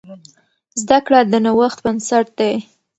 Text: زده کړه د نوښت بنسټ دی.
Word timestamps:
زده 0.81 0.97
کړه 1.05 1.19
د 1.31 1.33
نوښت 1.45 1.79
بنسټ 1.85 2.25
دی. 2.39 2.53